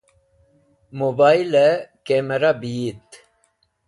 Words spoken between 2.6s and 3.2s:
Yit